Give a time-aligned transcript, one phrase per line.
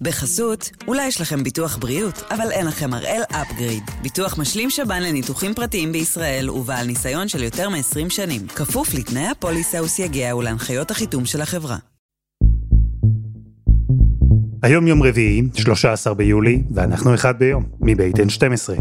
[0.00, 3.82] בחסות, אולי יש לכם ביטוח בריאות, אבל אין לכם הראל אפגריד.
[4.02, 8.46] ביטוח משלים שב"ן לניתוחים פרטיים בישראל ובעל ניסיון של יותר מ-20 שנים.
[8.46, 11.76] כפוף לתנאי הפוליסה וסייגיה ולהנחיות החיתום של החברה.
[14.62, 18.80] היום יום רביעי, 13 ביולי, ואנחנו אחד ביום, מבית N12.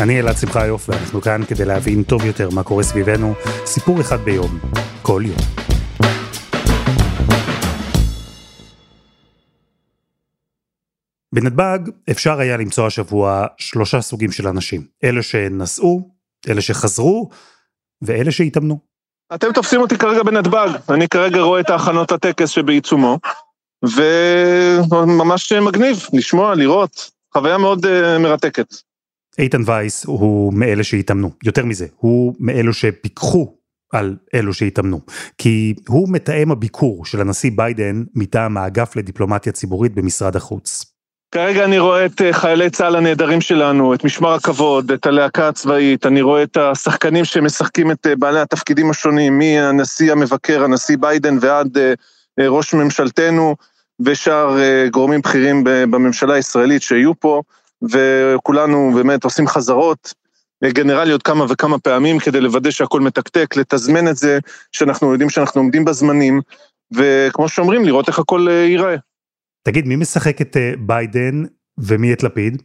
[0.00, 3.34] אני אלעד שמחיוף, ואנחנו כאן כדי להבין טוב יותר מה קורה סביבנו,
[3.66, 4.58] סיפור אחד ביום,
[5.06, 5.36] כל יום.
[11.34, 11.78] בנתב"ג
[12.10, 16.10] אפשר היה למצוא השבוע שלושה סוגים של אנשים, אלה שנסעו,
[16.48, 17.30] אלה שחזרו,
[18.02, 18.78] ואלה שהתאמנו.
[19.34, 23.18] אתם תופסים אותי כרגע בנתב"ג, אני כרגע רואה את ההכנות הטקס שבעיצומו,
[24.90, 28.74] וממש מגניב לשמוע, לראות, חוויה מאוד uh, מרתקת.
[29.38, 33.63] איתן וייס הוא מאלה שהתאמנו, יותר מזה, הוא מאלו שפיקחו
[33.94, 35.00] על אלו שהתאמנו,
[35.38, 40.94] כי הוא מתאם הביקור של הנשיא ביידן מטעם האגף לדיפלומטיה ציבורית במשרד החוץ.
[41.34, 46.06] כרגע אני רואה את אה, חיילי צה"ל הנהדרים שלנו, את משמר הכבוד, את הלהקה הצבאית,
[46.06, 51.78] אני רואה את השחקנים שמשחקים את אה, בעלי התפקידים השונים, מהנשיא המבקר, הנשיא ביידן ועד
[51.78, 51.94] אה,
[52.48, 53.56] ראש ממשלתנו
[54.00, 54.56] ושאר
[54.90, 57.42] גורמים בכירים בממשלה הישראלית שיהיו פה,
[57.82, 60.14] וכולנו באמת עושים חזרות
[60.70, 64.38] גנרליות כמה וכמה פעמים כדי לוודא שהכל מתקתק, לתזמן את זה,
[64.72, 66.40] שאנחנו יודעים שאנחנו עומדים בזמנים,
[66.92, 68.96] וכמו שאומרים, לראות איך הכל ייראה.
[69.62, 71.44] תגיד, מי משחק את ביידן
[71.78, 72.62] ומי את לפיד?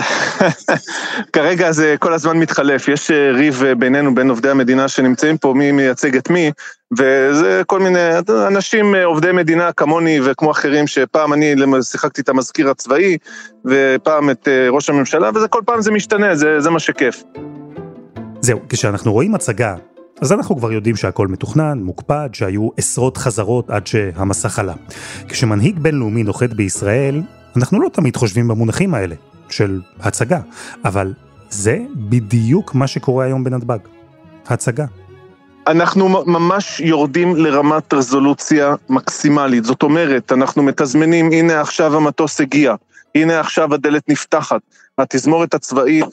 [1.34, 5.54] כרגע זה כל הזמן מתחלף, יש אה, ריב אה, בינינו, בין עובדי המדינה שנמצאים פה,
[5.56, 6.50] מי מייצג את מי,
[6.98, 7.98] וזה כל מיני
[8.46, 13.18] אנשים אה, עובדי מדינה כמוני וכמו אחרים, שפעם אני שיחקתי את המזכיר הצבאי,
[13.64, 17.22] ופעם את ראש הממשלה, וזה כל פעם זה משתנה, זה, זה מה שכיף.
[18.40, 19.74] זהו, כשאנחנו רואים הצגה,
[20.20, 24.74] אז אנחנו כבר יודעים שהכל מתוכנן, מוקפד, שהיו עשרות חזרות עד שהמסך עלה.
[25.28, 27.22] כשמנהיג בינלאומי נוחת בישראל,
[27.56, 29.14] אנחנו לא תמיד חושבים במונחים האלה.
[29.52, 30.40] של הצגה,
[30.84, 31.14] אבל
[31.50, 33.78] זה בדיוק מה שקורה היום בנתב"ג,
[34.46, 34.86] הצגה.
[35.66, 42.74] אנחנו ממש יורדים לרמת רזולוציה מקסימלית, זאת אומרת, אנחנו מתזמנים, הנה עכשיו המטוס הגיע,
[43.14, 44.60] הנה עכשיו הדלת נפתחת,
[44.98, 46.04] התזמורת הצבאית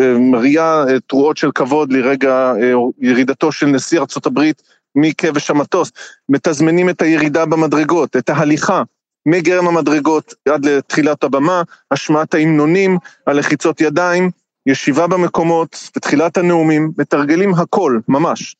[0.00, 4.62] אה, מריעה אה, תרועות של כבוד לרגע אה, ירידתו של נשיא הברית
[4.96, 5.92] מכבש המטוס,
[6.28, 8.82] מתזמנים את הירידה במדרגות, את ההליכה,
[9.26, 14.30] מגרם המדרגות עד לתחילת הבמה, השמעת ההמנונים, הלחיצות ידיים,
[14.66, 18.56] ישיבה במקומות, בתחילת הנאומים, מתרגלים הכל, ממש.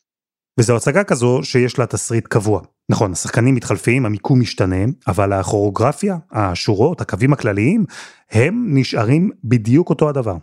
[0.60, 2.60] וזו הצגה כזו שיש לה תסריט קבוע.
[2.90, 7.84] נכון, השחקנים מתחלפים, המיקום משתנה, אבל הכוריאוגרפיה, השורות, הקווים הכלליים,
[8.30, 10.36] הם נשארים בדיוק אותו הדבר.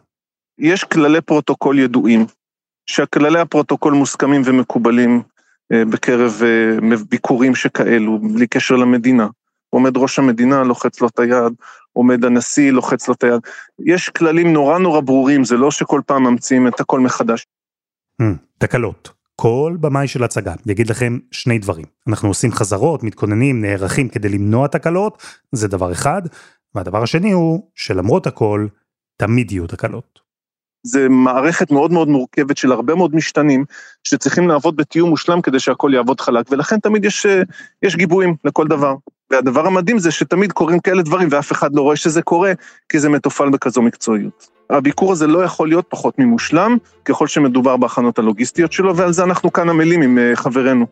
[0.60, 2.26] יש כללי פרוטוקול ידועים,
[2.86, 5.22] שכללי הפרוטוקול מוסכמים ומקובלים
[5.74, 9.28] אה, בקרב אה, ביקורים שכאלו, בלי קשר למדינה.
[9.70, 11.54] עומד ראש המדינה, לוחץ לו את היד,
[11.94, 13.42] עומד הנשיא, לוחץ לו את היד.
[13.86, 17.46] יש כללים נורא נורא ברורים, זה לא שכל פעם ממציאים את הכל מחדש.
[18.22, 18.26] Hmm,
[18.58, 19.21] תקלות.
[19.36, 21.86] כל במאי של הצגה יגיד לכם שני דברים.
[22.08, 26.22] אנחנו עושים חזרות, מתכוננים, נערכים כדי למנוע תקלות, זה דבר אחד,
[26.76, 28.68] והדבר השני הוא שלמרות הכל,
[29.18, 30.20] תמיד יהיו תקלות.
[30.84, 33.66] זה מערכת מאוד מאוד מורכבת של הרבה מאוד משתנים,
[34.04, 37.42] שצריכים לעבוד בתיאום מושלם כדי שהכל יעבוד חלק, ולכן תמיד יש, אה,
[37.84, 38.96] יש גיבויים לכל דבר.
[39.32, 42.54] והדבר המדהים זה שתמיד קורים כאלה דברים ואף אחד לא רואה שזה קורה,
[42.90, 44.48] כי זה מתופעל בכזו מקצועיות.
[44.72, 49.54] הביקור הזה לא יכול להיות פחות ממושלם, ככל שמדובר בהכנות הלוגיסטיות שלו, ועל זה אנחנו
[49.54, 50.86] כאן עמלים עם אה, חברנו.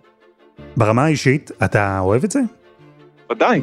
[0.77, 2.39] ברמה האישית, אתה אוהב את זה?
[3.31, 3.61] ודאי.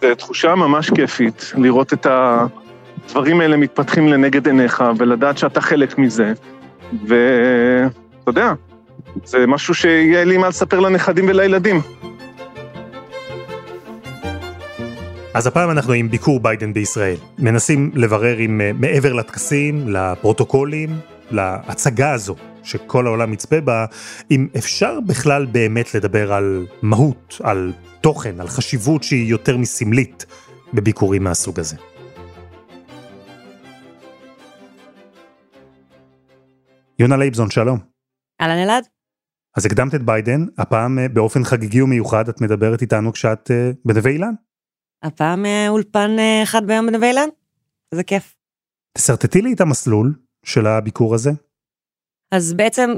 [0.00, 6.32] זו תחושה ממש כיפית, לראות את הדברים האלה מתפתחים לנגד עיניך, ולדעת שאתה חלק מזה,
[7.06, 7.90] ואתה
[8.26, 8.52] יודע,
[9.24, 11.80] זה משהו שיהיה לי מה לספר לנכדים ולילדים.
[15.36, 17.16] אז הפעם אנחנו עם ביקור ביידן בישראל.
[17.38, 20.90] מנסים לברר אם אה, מעבר לטקסים, לפרוטוקולים,
[21.30, 23.86] להצגה הזו שכל העולם יצפה בה,
[24.30, 30.26] אם אפשר בכלל באמת לדבר על מהות, על תוכן, על חשיבות שהיא יותר מסמלית
[30.74, 31.76] בביקורים מהסוג הזה.
[36.98, 37.78] יונה לייבזון, שלום.
[38.40, 38.84] אהלן אלעד.
[39.56, 44.10] אז הקדמת את ביידן, הפעם אה, באופן חגיגי ומיוחד את מדברת איתנו כשאת אה, בנווה
[44.10, 44.32] אילן.
[45.06, 47.28] הפעם אה, אולפן אה, אחד ביום בנווה אילן?
[47.94, 48.34] זה כיף.
[48.98, 50.14] תשרטטי לי את המסלול
[50.44, 51.30] של הביקור הזה.
[52.30, 52.90] אז בעצם,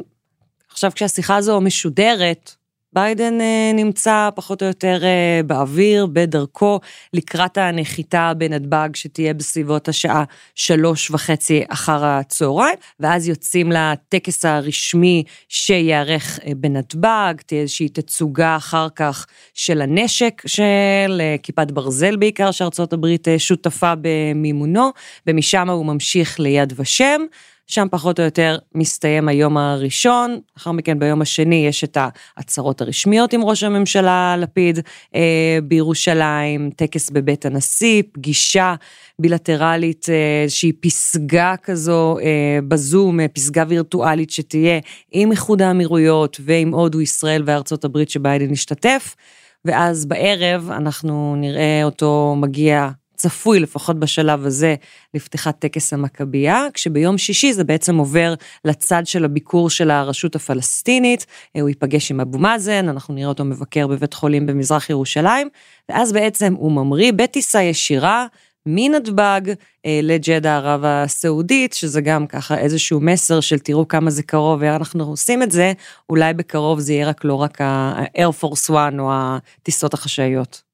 [0.69, 2.55] עכשיו כשהשיחה הזו משודרת,
[2.93, 6.81] ביידן אה, נמצא פחות או יותר אה, באוויר, בדרכו,
[7.12, 10.25] לקראת הנחיתה בנתב"ג שתהיה בסביבות השעה
[10.55, 18.88] שלוש וחצי אחר הצהריים, ואז יוצאים לטקס הרשמי שייערך אה, בנתב"ג, תהיה איזושהי תצוגה אחר
[18.94, 24.90] כך של הנשק של כיפת ברזל בעיקר, שארצות הברית שותפה במימונו,
[25.26, 27.20] ומשם הוא ממשיך ליד ושם.
[27.69, 31.99] שם פחות או יותר מסתיים היום הראשון, לאחר מכן ביום השני יש את
[32.37, 34.79] ההצהרות הרשמיות עם ראש הממשלה לפיד
[35.15, 38.75] אה, בירושלים, טקס בבית הנשיא, פגישה
[39.19, 44.81] בילטרלית, אה, איזושהי פסגה כזו אה, בזום, אה, פסגה וירטואלית שתהיה
[45.12, 49.17] עם איחוד האמירויות ועם הודו, ישראל וארצות הברית שביידן ישתתף.
[49.64, 52.88] ואז בערב אנחנו נראה אותו מגיע
[53.19, 54.75] צפוי לפחות בשלב הזה
[55.15, 58.35] לפתיחת טקס המכבייה, כשביום שישי זה בעצם עובר
[58.65, 61.26] לצד של הביקור של הרשות הפלסטינית,
[61.56, 65.49] אה, הוא ייפגש עם אבו מאזן, אנחנו נראה אותו מבקר בבית חולים במזרח ירושלים,
[65.88, 68.26] ואז בעצם הוא ממריא בטיסה ישירה
[68.67, 69.41] מנתב"ג
[69.87, 75.05] אה, לג'דה ערב הסעודית, שזה גם ככה איזשהו מסר של תראו כמה זה קרוב ואנחנו
[75.05, 75.73] עושים את זה,
[76.11, 80.68] אולי בקרוב זה יהיה רק לא רק ה-Air Force One או הטיסות החשאיות.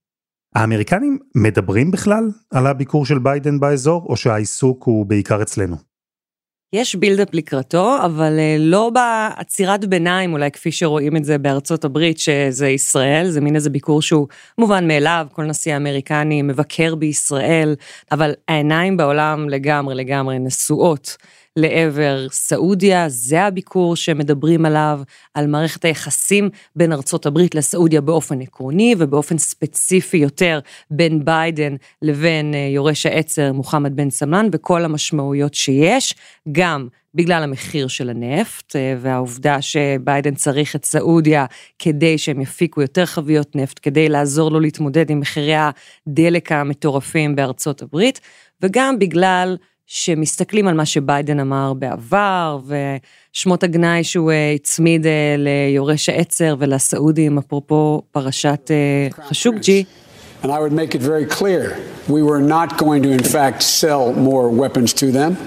[0.55, 5.77] האמריקנים מדברים בכלל על הביקור של ביידן באזור, או שהעיסוק הוא בעיקר אצלנו?
[6.73, 12.19] יש build-up לקראתו, אבל אה, לא בעצירת ביניים, אולי כפי שרואים את זה בארצות הברית,
[12.19, 14.29] שזה ישראל, זה מין איזה ביקור שהוא
[14.59, 17.75] מובן מאליו, כל נשיא האמריקני מבקר בישראל,
[18.12, 21.17] אבל העיניים בעולם לגמרי לגמרי נשואות
[21.56, 25.01] לעבר סעודיה, זה הביקור שמדברים עליו,
[25.35, 30.61] על מערכת היחסים בין ארצות הברית לסעודיה באופן עקרוני ובאופן ספציפי יותר
[30.91, 36.15] בין ביידן לבין אה, יורש העצר מוחמד בן סלמן וכל המשמעויות שיש,
[36.53, 41.47] גם בגלל המחיר של הנפט אה, והעובדה שביידן צריך את סעודיה
[41.79, 45.55] כדי שהם יפיקו יותר חביות נפט, כדי לעזור לו להתמודד עם מחירי
[46.09, 48.21] הדלק המטורפים בארצות הברית,
[48.62, 52.59] וגם בגלל שמסתכלים על מה שביידן אמר בעבר,
[53.33, 59.85] ושמות הגנאי שהוא אה, הצמיד אה, ליורש העצר ולסעודים, אפרופו פרשת אה, חשוקג'י.
[60.44, 64.13] And I would make it very clear we were not going to, in fact, sell
[64.13, 65.38] more weapons to them.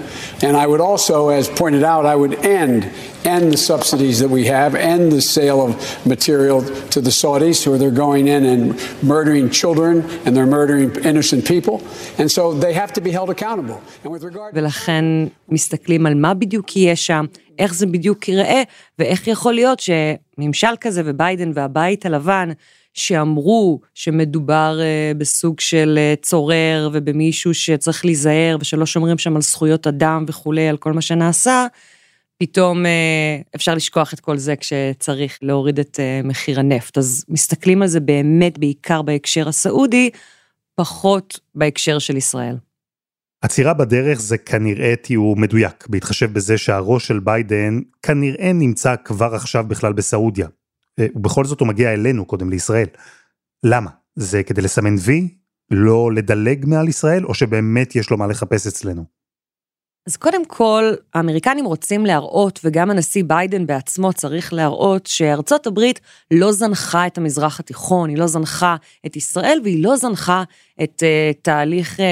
[0.41, 2.91] And I would also, as pointed out, I would end
[3.25, 7.77] end the subsidies that we have, end the sale of material to the Saudis, who
[7.77, 11.81] they're going in and murdering children and they're murdering innocent people.
[12.17, 13.81] And so they have to be held accountable.
[14.03, 14.55] And with regard...
[14.55, 15.05] ולכן
[15.49, 17.25] מסתכלים על מה בדיוק יהיה שם,
[17.58, 18.62] איך זה בדיוק ייראה,
[18.98, 22.50] ואיך יכול להיות שממשל כזה וביידן והבית הלבן
[22.94, 29.86] שאמרו שמדובר אה, בסוג של אה, צורר ובמישהו שצריך להיזהר ושלא שומרים שם על זכויות
[29.86, 31.66] אדם וכולי, על כל מה שנעשה,
[32.38, 36.98] פתאום אה, אפשר לשכוח את כל זה כשצריך להוריד את מחיר הנפט.
[36.98, 40.10] אז מסתכלים על זה באמת בעיקר בהקשר הסעודי,
[40.74, 42.56] פחות בהקשר של ישראל.
[43.40, 49.64] עצירה בדרך זה כנראה תיאור מדויק, בהתחשב בזה שהראש של ביידן כנראה נמצא כבר עכשיו
[49.68, 50.48] בכלל בסעודיה.
[50.98, 52.86] אה, ובכל זאת הוא מגיע אלינו קודם לישראל.
[53.64, 53.90] למה?
[54.16, 55.28] זה כדי לסמן וי?
[55.70, 57.24] לא לדלג מעל ישראל?
[57.24, 59.17] או שבאמת יש לו מה לחפש אצלנו?
[60.08, 66.00] אז קודם כל, האמריקנים רוצים להראות, וגם הנשיא ביידן בעצמו צריך להראות, שארצות הברית
[66.30, 68.76] לא זנחה את המזרח התיכון, היא לא זנחה
[69.06, 70.42] את ישראל, והיא לא זנחה
[70.82, 72.02] את uh, תהליך uh,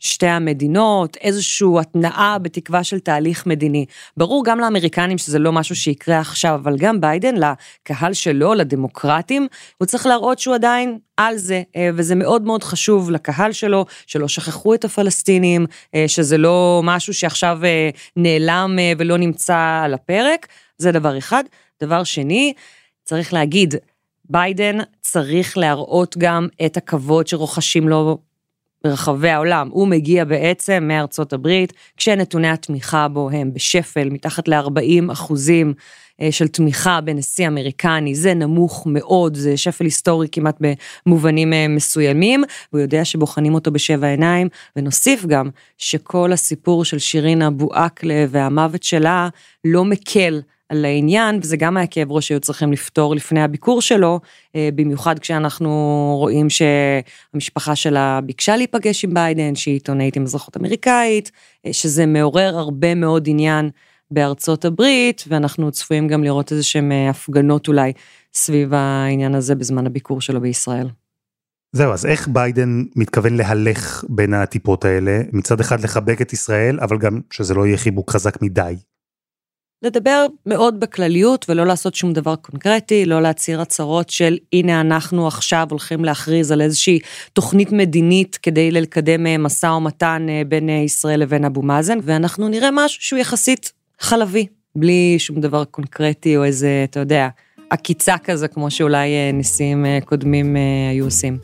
[0.00, 3.86] שתי המדינות, איזושהי התנעה בתקווה של תהליך מדיני.
[4.16, 9.46] ברור גם לאמריקנים שזה לא משהו שיקרה עכשיו, אבל גם ביידן, לקהל שלו, לדמוקרטים,
[9.78, 14.28] הוא צריך להראות שהוא עדיין על זה, אה, וזה מאוד מאוד חשוב לקהל שלו, שלא
[14.28, 20.46] שכחו את הפלסטינים, אה, שזה לא משהו שעכשיו אה, נעלם ולא נמצא על הפרק,
[20.78, 21.44] זה דבר אחד.
[21.82, 22.52] דבר שני,
[23.04, 23.74] צריך להגיד,
[24.24, 28.18] ביידן צריך להראות גם את הכבוד שרוחשים לו
[28.84, 29.68] ברחבי העולם.
[29.72, 35.74] הוא מגיע בעצם מארצות הברית, כשנתוני התמיכה בו הם בשפל, מתחת ל-40 אחוזים
[36.30, 40.60] של תמיכה בנשיא אמריקני, זה נמוך מאוד, זה שפל היסטורי כמעט
[41.06, 47.42] במובנים אה, מסוימים, והוא יודע שבוחנים אותו בשבע עיניים, ונוסיף גם שכל הסיפור של שירין
[47.42, 49.28] אבו עקלה והמוות שלה
[49.64, 54.20] לא מקל על העניין, וזה גם היה כאב ראש שהיו צריכים לפתור לפני הביקור שלו,
[54.56, 55.70] אה, במיוחד כשאנחנו
[56.18, 61.30] רואים שהמשפחה שלה ביקשה להיפגש עם ביידן, שהיא עיתונאית עם אזרחות אמריקאית,
[61.72, 63.70] שזה מעורר הרבה מאוד עניין
[64.14, 67.92] בארצות הברית, ואנחנו צפויים גם לראות איזה שהם אה, הפגנות אולי
[68.34, 70.88] סביב העניין הזה בזמן הביקור שלו בישראל.
[71.72, 75.20] זהו, אז איך ביידן מתכוון להלך בין הטיפות האלה?
[75.32, 78.74] מצד אחד לחבק את ישראל, אבל גם שזה לא יהיה חיבוק חזק מדי.
[79.82, 85.66] לדבר מאוד בכלליות ולא לעשות שום דבר קונקרטי, לא להצהיר הצהרות של הנה אנחנו עכשיו
[85.70, 86.98] הולכים להכריז על איזושהי
[87.32, 92.68] תוכנית מדינית כדי לקדם אה, משא ומתן אה, בין ישראל לבין אבו מאזן, ואנחנו נראה
[92.72, 93.72] משהו שהוא יחסית
[94.04, 94.46] חלבי,
[94.76, 97.28] בלי שום דבר קונקרטי או איזה, אתה יודע,
[97.70, 100.56] עקיצה כזה, כמו שאולי נשיאים קודמים
[100.90, 101.38] היו עושים.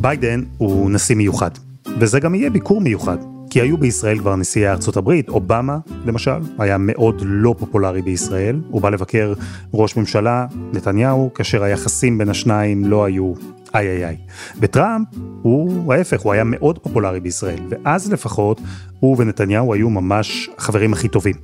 [0.00, 1.50] ביידן הוא נשיא מיוחד,
[1.98, 3.16] וזה גם יהיה ביקור מיוחד.
[3.50, 8.82] כי היו בישראל כבר נשיאי ארצות הברית, אובמה למשל, היה מאוד לא פופולרי בישראל, הוא
[8.82, 9.32] בא לבקר
[9.74, 13.32] ראש ממשלה, נתניהו, כאשר היחסים בין השניים לא היו
[13.74, 14.16] איי איי איי.
[14.60, 15.06] וטראמפ
[15.42, 18.60] הוא ההפך, הוא היה מאוד פופולרי בישראל, ואז לפחות
[19.00, 21.34] הוא ונתניהו היו ממש החברים הכי טובים.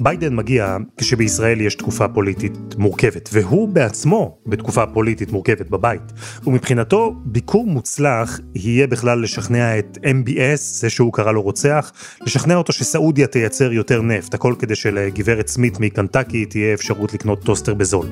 [0.00, 6.12] ביידן מגיע כשבישראל יש תקופה פוליטית מורכבת, והוא בעצמו בתקופה פוליטית מורכבת בבית.
[6.46, 12.72] ומבחינתו, ביקור מוצלח יהיה בכלל לשכנע את MBS, זה שהוא קרא לו רוצח, לשכנע אותו
[12.72, 18.06] שסעודיה תייצר יותר נפט, הכל כדי שלגברת סמית מקנטקי תהיה אפשרות לקנות טוסטר בזול.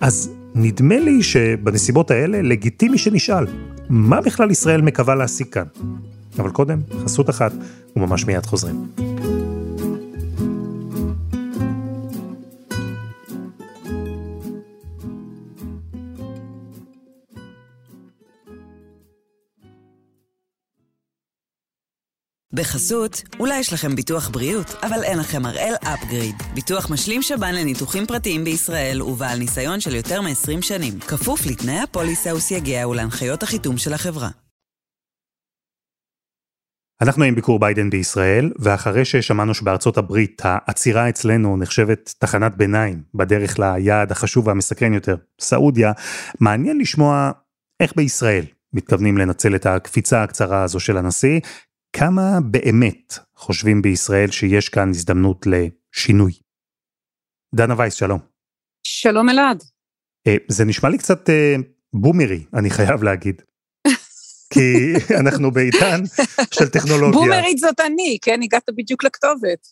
[0.00, 3.46] אז נדמה לי שבנסיבות האלה לגיטימי שנשאל,
[3.88, 5.64] מה בכלל ישראל מקווה להשיג כאן?
[6.38, 7.52] אבל קודם, חסות אחת,
[7.96, 8.86] וממש מיד חוזרים.
[22.60, 26.34] בחסות, אולי יש לכם ביטוח בריאות, אבל אין לכם הראל אפגריד.
[26.54, 31.00] ביטוח משלים שב"ן לניתוחים פרטיים בישראל ובעל ניסיון של יותר מ-20 שנים.
[31.00, 34.28] כפוף לתנאי הפוליסה וסייגיה ולהנחיות החיתום של החברה.
[37.02, 43.58] אנחנו עם ביקור ביידן בישראל, ואחרי ששמענו שבארצות הברית העצירה אצלנו נחשבת תחנת ביניים בדרך
[43.58, 45.92] ליעד החשוב והמסקרן יותר, סעודיה,
[46.40, 47.30] מעניין לשמוע
[47.80, 51.40] איך בישראל מתכוונים לנצל את הקפיצה הקצרה הזו של הנשיא,
[51.92, 56.32] כמה באמת חושבים בישראל שיש כאן הזדמנות לשינוי?
[57.54, 58.20] דנה וייס, שלום.
[58.82, 59.62] שלום אלעד.
[60.26, 61.54] אה, זה נשמע לי קצת אה,
[61.92, 63.42] בומרי, אני חייב להגיד.
[64.50, 66.00] כי אנחנו בעידן
[66.50, 67.20] של טכנולוגיה.
[67.20, 68.40] בומרית זאת אני, כן?
[68.42, 69.66] הגעת בדיוק לכתובת.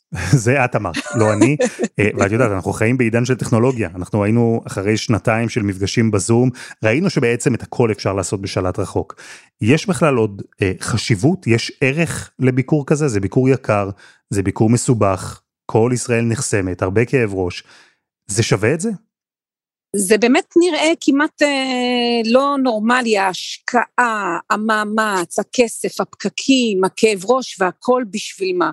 [0.44, 1.56] זה את אמרת, לא אני.
[1.98, 3.88] אה, ואת יודעת, אנחנו חיים בעידן של טכנולוגיה.
[3.94, 6.50] אנחנו היינו אחרי שנתיים של מפגשים בזום,
[6.84, 9.14] ראינו שבעצם את הכל אפשר לעשות בשלט רחוק.
[9.60, 13.08] יש בכלל עוד אה, חשיבות, יש ערך לביקור כזה?
[13.08, 13.90] זה ביקור יקר,
[14.30, 17.62] זה ביקור מסובך, כל ישראל נחסמת, הרבה כאב ראש.
[18.26, 18.90] זה שווה את זה?
[19.96, 28.56] זה באמת נראה כמעט אה, לא נורמלי, ההשקעה, המאמץ, הכסף, הפקקים, הכאב ראש והכל בשביל
[28.56, 28.70] מה.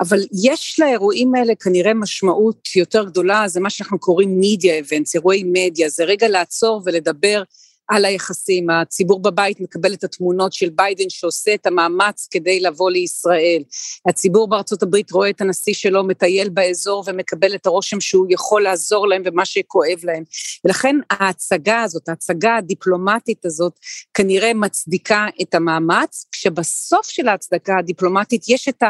[0.00, 5.42] אבל יש לאירועים האלה כנראה משמעות יותר גדולה, זה מה שאנחנו קוראים media events, אירועי
[5.46, 7.42] מדיה, זה רגע לעצור ולדבר
[7.88, 8.70] על היחסים.
[8.70, 13.62] הציבור בבית מקבל את התמונות של ביידן שעושה את המאמץ כדי לבוא לישראל.
[14.08, 19.08] הציבור בארצות הברית רואה את הנשיא שלו מטייל באזור ומקבל את הרושם שהוא יכול לעזור
[19.08, 20.24] להם במה שכואב להם.
[20.64, 23.78] ולכן ההצגה הזאת, ההצגה הדיפלומטית הזאת,
[24.14, 28.82] כנראה מצדיקה את המאמץ, כשבסוף של ההצדקה הדיפלומטית יש את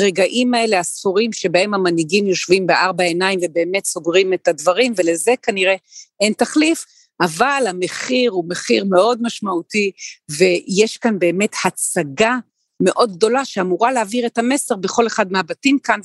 [0.00, 5.74] הרגעים האלה הספורים שבהם המנהיגים יושבים בארבע עיניים ובאמת סוגרים את הדברים, ולזה כנראה
[6.20, 6.84] אין תחליף.
[7.20, 9.90] אבל המחיר הוא מחיר מאוד משמעותי,
[10.30, 12.34] ויש כאן באמת הצגה
[12.82, 16.00] מאוד גדולה שאמורה להעביר את המסר בכל אחד מהבתים כאן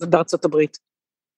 [0.00, 0.78] ובארצות הברית.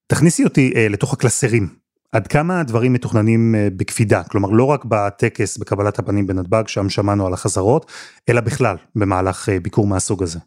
[0.06, 1.68] תכניסי אותי אה, לתוך הקלסרים.
[2.12, 4.22] עד כמה הדברים מתוכננים אה, בקפידה?
[4.22, 7.92] כלומר, לא רק בטקס בקבלת הפנים בנתב"ג, שם שמענו על החזרות,
[8.28, 10.38] אלא בכלל במהלך אה, ביקור מהסוג הזה.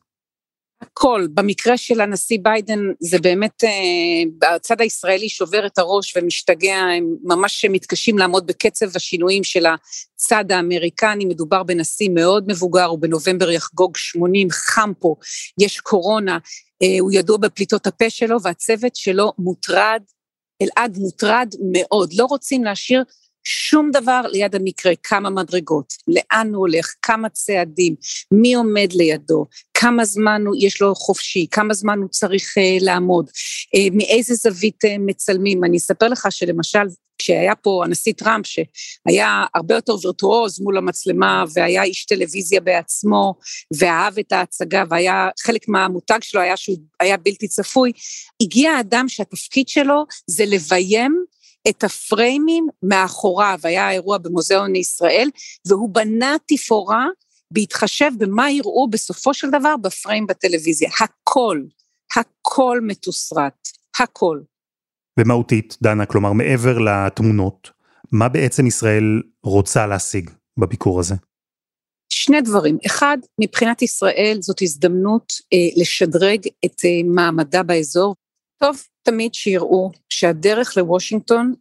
[0.82, 7.16] הכל, במקרה של הנשיא ביידן זה באמת, אה, הצד הישראלי שובר את הראש ומשתגע, הם
[7.24, 13.98] ממש מתקשים לעמוד בקצב השינויים של הצד האמריקני, מדובר בנשיא מאוד מבוגר, הוא בנובמבר יחגוג
[13.98, 15.16] 80, חם פה,
[15.58, 16.38] יש קורונה,
[16.84, 20.02] אה, הוא ידוע בפליטות הפה שלו והצוות שלו מוטרד,
[20.62, 23.04] אלעד מוטרד מאוד, לא רוצים להשאיר
[23.43, 27.96] שום דבר ליד המקרה, כמה מדרגות, לאן הוא הולך, כמה צעדים,
[28.31, 33.93] מי עומד לידו, כמה זמן יש לו חופשי, כמה זמן הוא צריך uh, לעמוד, uh,
[33.93, 35.63] מאיזה זווית uh, מצלמים.
[35.63, 41.84] אני אספר לך שלמשל, כשהיה פה הנשיא טראמפ, שהיה הרבה יותר וירטואוז מול המצלמה, והיה
[41.84, 43.34] איש טלוויזיה בעצמו,
[43.77, 47.91] ואהב את ההצגה, והיה, חלק מהמותג שלו היה שהוא היה בלתי צפוי,
[48.41, 51.25] הגיע אדם שהתפקיד שלו זה לביים
[51.68, 55.30] את הפריימים מאחוריו, היה אירוע במוזיאון ישראל,
[55.68, 57.06] והוא בנה תפאורה
[57.54, 60.89] בהתחשב במה יראו בסופו של דבר בפריים בטלוויזיה.
[61.00, 61.62] הכל,
[62.16, 63.68] הכל מתוסרט,
[64.00, 64.39] הכל.
[65.20, 67.70] ומהותית, דנה, כלומר מעבר לתמונות,
[68.12, 71.16] מה בעצם ישראל רוצה להשיג בביקור הזה?
[72.10, 72.78] שני דברים.
[72.86, 78.16] אחד, מבחינת ישראל זאת הזדמנות אה, לשדרג את אה, מעמדה באזור.
[78.60, 81.54] טוב תמיד שיראו שהדרך לוושינגטון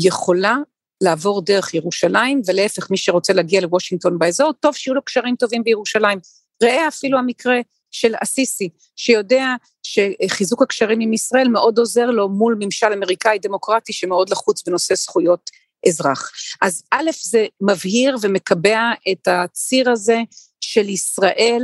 [0.00, 0.56] יכולה
[1.02, 6.18] לעבור דרך ירושלים, ולהפך, מי שרוצה להגיע לוושינגטון באזור, טוב שיהיו לו קשרים טובים בירושלים.
[6.62, 7.56] ראה אפילו המקרה
[7.90, 9.46] של אסיסי, שיודע
[9.82, 15.50] שחיזוק הקשרים עם ישראל מאוד עוזר לו מול ממשל אמריקאי דמוקרטי שמאוד לחוץ בנושא זכויות
[15.88, 16.30] אזרח.
[16.62, 20.18] אז א', זה מבהיר ומקבע את הציר הזה
[20.60, 21.62] של ישראל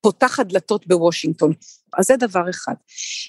[0.00, 1.52] כפותחת דלתות בוושינגטון.
[1.98, 2.74] אז זה דבר אחד.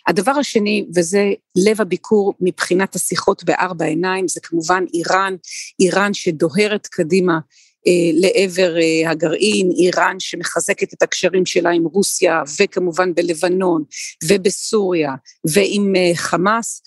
[0.07, 5.35] הדבר השני, וזה לב הביקור מבחינת השיחות בארבע עיניים, זה כמובן איראן,
[5.79, 7.39] איראן שדוהרת קדימה
[7.87, 13.83] אה, לעבר אה, הגרעין, איראן שמחזקת את הקשרים שלה עם רוסיה וכמובן בלבנון
[14.23, 15.13] ובסוריה
[15.53, 16.81] ועם אה, חמאס,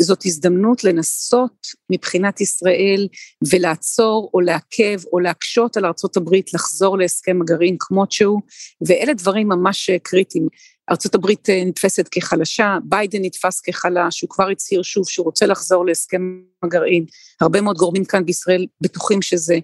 [0.00, 3.08] זאת הזדמנות לנסות מבחינת ישראל
[3.50, 5.84] ולעצור או לעכב או להקשות על
[6.16, 8.40] הברית לחזור להסכם הגרעין כמות שהוא,
[8.86, 10.48] ואלה דברים ממש קריטיים.
[10.90, 16.40] ארצות הברית נתפסת כחלשה, ביידן נתפס כחלש, הוא כבר הצהיר שוב שהוא רוצה לחזור להסכם
[16.62, 17.04] הגרעין.
[17.40, 19.58] הרבה מאוד גורמים כאן בישראל בטוחים שזה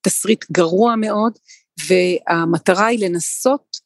[0.00, 1.32] תסריט גרוע מאוד,
[1.88, 3.76] והמטרה היא לנסות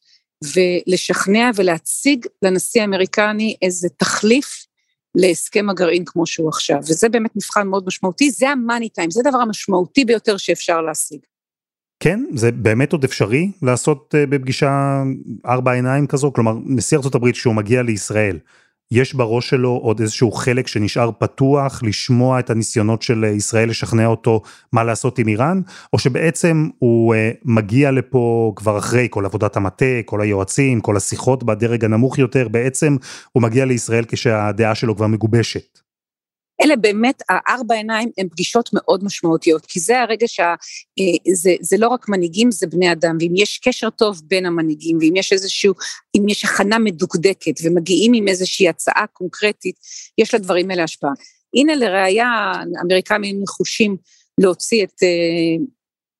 [0.54, 4.66] ולשכנע ולהציג לנשיא האמריקני איזה תחליף
[5.14, 9.38] להסכם הגרעין כמו שהוא עכשיו, וזה באמת מבחן מאוד משמעותי, זה המאני טיים, זה הדבר
[9.38, 11.20] המשמעותי ביותר שאפשר להשיג.
[12.00, 15.02] כן, זה באמת עוד אפשרי לעשות אה, בפגישה
[15.46, 18.38] ארבע עיניים כזו, כלומר נשיא ארה"ב שהוא מגיע לישראל,
[18.94, 24.42] יש בראש שלו עוד איזשהו חלק שנשאר פתוח לשמוע את הניסיונות של ישראל לשכנע אותו
[24.72, 25.60] מה לעשות עם איראן,
[25.92, 31.44] או שבעצם הוא uh, מגיע לפה כבר אחרי כל עבודת המטה, כל היועצים, כל השיחות
[31.44, 32.96] בדרג הנמוך יותר, בעצם
[33.32, 35.81] הוא מגיע לישראל כשהדעה שלו כבר מגובשת.
[36.60, 42.08] אלה באמת, הארבע עיניים הן פגישות מאוד משמעותיות, כי זה הרגע שזה אה, לא רק
[42.08, 45.74] מנהיגים, זה בני אדם, ואם יש קשר טוב בין המנהיגים, ואם יש איזשהו,
[46.16, 49.76] אם יש הכנה מדוקדקת, ומגיעים עם איזושהי הצעה קונקרטית,
[50.18, 51.12] יש לדברים האלה השפעה.
[51.54, 53.96] הנה לראיה, האמריקאים נחושים
[54.38, 55.64] להוציא את אה,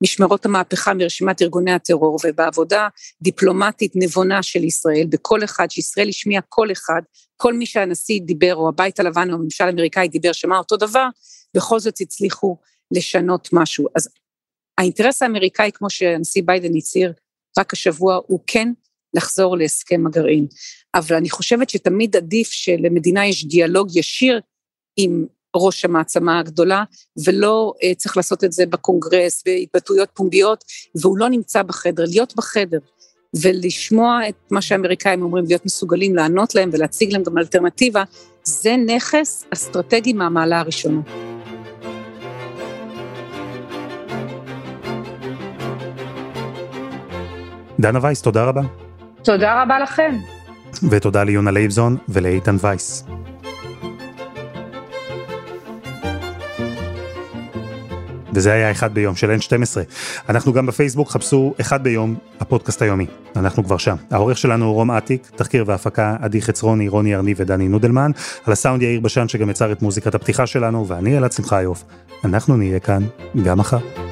[0.02, 2.88] משמרות המהפכה מרשימת ארגוני הטרור, ובעבודה
[3.22, 7.02] דיפלומטית נבונה של ישראל, בכל אחד, שישראל השמיעה כל אחד,
[7.36, 11.06] כל מי שהנשיא דיבר, או הבית הלבן או הממשל האמריקאי דיבר, שמע אותו דבר,
[11.56, 12.56] בכל זאת הצליחו
[12.90, 13.86] לשנות משהו.
[13.94, 14.08] אז
[14.78, 17.12] האינטרס האמריקאי, כמו שהנשיא ביידן הצהיר
[17.58, 18.68] רק השבוע, הוא כן
[19.14, 20.46] לחזור להסכם הגרעין.
[20.94, 24.40] אבל אני חושבת שתמיד עדיף שלמדינה יש דיאלוג ישיר
[24.96, 26.84] עם ראש המעצמה הגדולה,
[27.26, 30.64] ולא uh, צריך לעשות את זה בקונגרס, בהתבטאויות פומביות,
[31.00, 32.78] והוא לא נמצא בחדר, להיות בחדר.
[33.42, 38.02] ולשמוע את מה שהאמריקאים אומרים, להיות מסוגלים לענות להם ולהציג להם גם אלטרנטיבה,
[38.44, 41.00] זה נכס אסטרטגי מהמעלה הראשונה.
[47.80, 48.62] דנה וייס, תודה רבה.
[49.24, 50.16] תודה רבה לכם.
[50.90, 53.04] ותודה ליונה לייבזון ולאיתן וייס.
[58.32, 59.76] וזה היה אחד ביום של N12.
[60.28, 63.06] אנחנו גם בפייסבוק, חפשו אחד ביום, הפודקאסט היומי.
[63.36, 63.96] אנחנו כבר שם.
[64.10, 68.10] העורך שלנו הוא רום אטיק, תחקיר והפקה עדי חצרוני, רוני ארני ודני נודלמן,
[68.46, 71.84] על הסאונד יאיר בשן שגם יצר את מוזיקת הפתיחה שלנו, ואני אלעד שמחיוף.
[72.24, 73.02] אנחנו נהיה כאן
[73.44, 74.11] גם מחר.